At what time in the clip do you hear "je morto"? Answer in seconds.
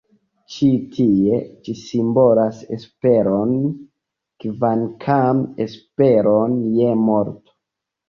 6.83-7.61